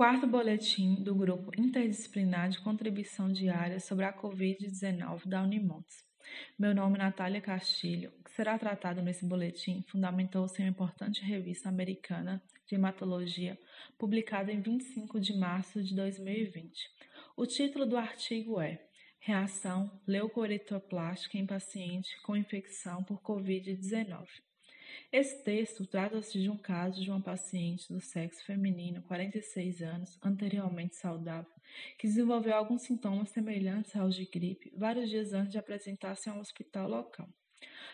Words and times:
Quarto 0.00 0.26
boletim 0.26 0.94
do 0.94 1.14
Grupo 1.14 1.50
Interdisciplinar 1.60 2.48
de 2.48 2.58
Contribuição 2.60 3.30
Diária 3.30 3.78
sobre 3.78 4.06
a 4.06 4.10
Covid-19 4.10 5.28
da 5.28 5.42
Unimontes. 5.42 6.02
Meu 6.58 6.74
nome 6.74 6.96
é 6.96 7.02
Natália 7.02 7.38
Castilho. 7.38 8.10
O 8.18 8.24
que 8.24 8.30
será 8.30 8.58
tratado 8.58 9.02
nesse 9.02 9.26
boletim 9.26 9.84
fundamentou-se 9.88 10.58
em 10.58 10.64
uma 10.64 10.70
importante 10.70 11.22
revista 11.22 11.68
americana 11.68 12.42
de 12.66 12.76
hematologia, 12.76 13.58
publicada 13.98 14.50
em 14.50 14.62
25 14.62 15.20
de 15.20 15.36
março 15.36 15.82
de 15.82 15.94
2020. 15.94 16.72
O 17.36 17.44
título 17.44 17.84
do 17.84 17.98
artigo 17.98 18.58
é 18.58 18.82
Reação 19.18 20.00
leucoeritoplástica 20.06 21.36
em 21.36 21.44
paciente 21.44 22.18
com 22.22 22.34
infecção 22.34 23.04
por 23.04 23.20
Covid-19. 23.20 24.26
Esse 25.12 25.42
texto 25.42 25.86
trata-se 25.86 26.40
de 26.40 26.48
um 26.48 26.56
caso 26.56 27.02
de 27.02 27.10
uma 27.10 27.20
paciente 27.20 27.92
do 27.92 28.00
sexo 28.00 28.44
feminino, 28.44 29.02
46 29.02 29.82
anos, 29.82 30.18
anteriormente 30.22 30.96
saudável, 30.96 31.50
que 31.98 32.06
desenvolveu 32.06 32.54
alguns 32.54 32.82
sintomas 32.82 33.30
semelhantes 33.30 33.94
aos 33.96 34.14
de 34.14 34.24
gripe 34.24 34.72
vários 34.76 35.08
dias 35.08 35.32
antes 35.32 35.52
de 35.52 35.58
apresentar-se 35.58 36.28
ao 36.28 36.38
hospital 36.38 36.88
local. 36.88 37.28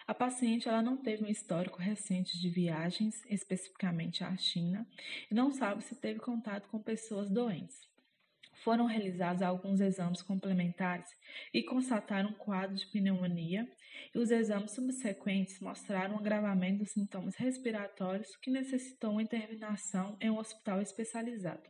A 0.07 0.15
paciente 0.15 0.69
ela 0.69 0.83
não 0.83 0.97
teve 0.97 1.25
um 1.25 1.29
histórico 1.29 1.79
recente 1.79 2.39
de 2.39 2.49
viagens, 2.49 3.25
especificamente 3.29 4.23
à 4.23 4.37
China, 4.37 4.87
e 5.31 5.35
não 5.35 5.51
sabe 5.51 5.83
se 5.83 5.97
teve 5.97 6.21
contato 6.21 6.69
com 6.69 6.81
pessoas 6.81 7.29
doentes 7.29 7.87
foram 8.63 8.87
realizados 8.87 9.43
alguns 9.43 9.81
exames 9.81 10.23
complementares 10.23 11.09
e 11.53 11.63
constataram 11.63 12.31
um 12.31 12.35
quadro 12.35 12.77
de 12.77 12.87
pneumonia, 12.87 13.69
e 14.15 14.19
os 14.19 14.31
exames 14.31 14.73
subsequentes 14.73 15.61
mostraram 15.61 16.15
um 16.15 16.19
agravamento 16.19 16.81
dos 16.81 16.93
sintomas 16.93 17.37
respiratórios 17.37 18.37
que 18.37 18.51
necessitou 18.51 19.13
uma 19.13 19.23
internação 19.23 20.17
em 20.21 20.31
um 20.31 20.39
hospital 20.39 20.81
especializado. 20.81 21.63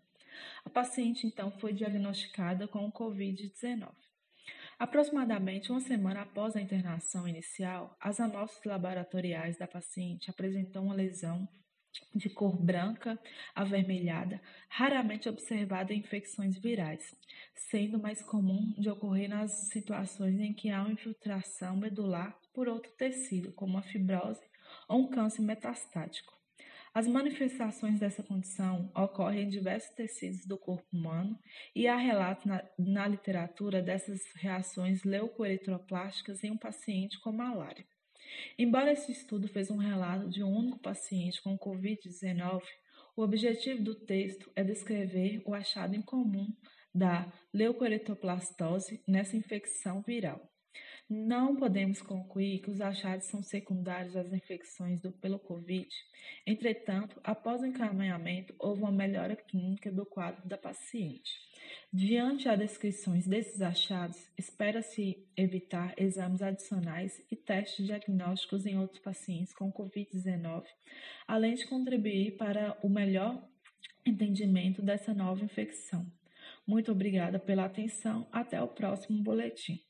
A 0.65 0.71
paciente 0.71 1.27
então 1.27 1.51
foi 1.51 1.73
diagnosticada 1.73 2.69
com 2.69 2.87
o 2.87 2.93
Covid-19. 2.93 3.91
Aproximadamente 4.79 5.71
uma 5.71 5.81
semana 5.81 6.23
após 6.23 6.55
a 6.55 6.61
internação 6.61 7.27
inicial, 7.27 7.97
as 7.99 8.21
amostras 8.21 8.65
laboratoriais 8.65 9.57
da 9.57 9.67
paciente 9.67 10.29
apresentam 10.29 10.85
uma 10.85 10.95
lesão 10.95 11.49
de 12.15 12.29
cor 12.29 12.57
branca 12.57 13.19
avermelhada, 13.55 14.41
raramente 14.69 15.29
observada 15.29 15.93
em 15.93 15.99
infecções 15.99 16.59
virais, 16.59 17.17
sendo 17.55 17.99
mais 17.99 18.23
comum 18.23 18.75
de 18.79 18.89
ocorrer 18.89 19.29
nas 19.29 19.53
situações 19.69 20.39
em 20.41 20.53
que 20.53 20.71
há 20.71 20.83
uma 20.83 20.93
infiltração 20.93 21.77
medular 21.77 22.39
por 22.53 22.69
outro 22.69 22.91
tecido, 22.93 23.53
como 23.53 23.79
a 23.79 23.83
fibrose 23.83 24.43
ou 24.89 25.01
um 25.01 25.09
câncer 25.09 25.43
metastático. 25.43 26.37
As 26.97 27.07
manifestações 27.07 28.01
dessa 28.01 28.23
condição 28.23 28.91
ocorrem 28.97 29.43
em 29.43 29.49
diversos 29.51 29.95
tecidos 29.95 30.47
do 30.47 30.57
corpo 30.57 30.87
humano 30.91 31.39
e 31.75 31.87
há 31.87 31.95
relatos 31.95 32.47
na, 32.47 32.65
na 32.79 33.07
literatura 33.07 33.83
dessas 33.83 34.23
reações 34.35 35.05
leucoeritroplásticas 35.05 36.43
em 36.43 36.53
um 36.53 36.57
paciente 36.57 37.21
com 37.21 37.33
malária. 37.33 37.85
Embora 38.59 38.93
esse 38.93 39.13
estudo 39.13 39.49
fez 39.49 39.71
um 39.71 39.77
relato 39.77 40.29
de 40.29 40.43
um 40.43 40.55
único 40.55 40.79
paciente 40.79 41.43
com 41.43 41.59
Covid-19, 41.59 42.63
o 43.17 43.23
objetivo 43.23 43.83
do 43.83 43.95
texto 43.95 44.51
é 44.55 44.63
descrever 44.63 45.43
o 45.47 45.55
achado 45.55 45.95
incomum 45.95 46.47
da 46.95 47.33
leucoeritoplastose 47.53 49.03
nessa 49.07 49.37
infecção 49.37 50.03
viral. 50.03 50.41
Não 51.09 51.55
podemos 51.55 52.03
concluir 52.03 52.59
que 52.59 52.71
os 52.71 52.81
achados 52.81 53.27
são 53.27 53.41
secundários 53.41 54.17
às 54.17 54.33
infecções 54.33 55.01
do, 55.01 55.13
pelo 55.13 55.39
Covid. 55.39 55.89
Entretanto, 56.45 57.21
após 57.23 57.63
o 57.63 57.67
encaminhamento, 57.67 58.53
houve 58.59 58.83
uma 58.83 58.91
melhora 58.91 59.37
clínica 59.37 59.93
do 59.93 60.05
quadro 60.05 60.47
da 60.49 60.59
paciente. 60.59 61.31
Diante 61.93 62.45
das 62.45 62.59
descrições 62.59 63.25
desses 63.25 63.63
achados, 63.63 64.19
espera-se 64.37 65.25
evitar 65.37 65.95
exames 65.97 66.43
adicionais 66.43 67.23
e 67.31 67.37
testes 67.37 67.87
diagnósticos 67.87 68.67
em 68.67 68.77
outros 68.77 69.01
pacientes 69.01 69.55
com 69.55 69.73
Covid-19, 69.73 70.65
além 71.29 71.55
de 71.55 71.69
contribuir 71.69 72.37
para 72.37 72.77
o 72.83 72.89
melhor 72.89 73.41
entendimento 74.05 74.83
dessa 74.83 75.15
nova 75.15 75.45
infecção. 75.45 76.05
Muito 76.67 76.91
obrigada 76.91 77.39
pela 77.39 77.65
atenção. 77.65 78.27
Até 78.33 78.61
o 78.61 78.67
próximo 78.67 79.23
boletim. 79.23 79.81